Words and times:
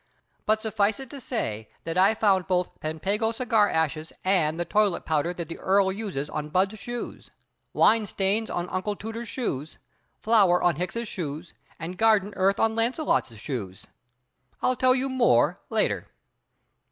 But 0.47 0.63
suffice 0.63 0.99
it 0.99 1.11
to 1.11 1.21
say 1.21 1.69
that 1.83 1.95
I 1.95 2.15
found 2.15 2.47
both 2.47 2.71
Pampango 2.79 3.31
cigar 3.31 3.69
ashes 3.69 4.11
and 4.23 4.59
the 4.59 4.65
toilet 4.65 5.05
powder 5.05 5.31
that 5.31 5.47
the 5.47 5.59
Earl 5.59 5.91
uses 5.91 6.27
on 6.27 6.49
Budd's 6.49 6.79
shoes; 6.79 7.29
wine 7.71 8.07
stains 8.07 8.49
on 8.49 8.67
Uncle 8.69 8.95
Tooter's 8.95 9.29
shoes; 9.29 9.77
flour 10.19 10.63
on 10.63 10.77
Hicks's 10.77 11.07
shoes, 11.07 11.53
and 11.77 11.99
garden 11.99 12.33
earth 12.35 12.59
on 12.59 12.73
Launcelot's 12.75 13.35
shoes. 13.35 13.85
I'll 14.59 14.75
tell 14.75 14.95
you 14.95 15.07
more 15.07 15.59
later." 15.69 16.07